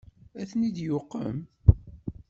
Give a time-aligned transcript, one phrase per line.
[0.41, 1.37] Ad ten-id-yuqem?